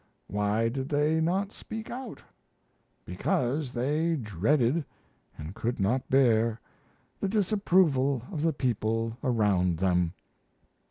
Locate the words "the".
7.19-7.29, 8.41-8.51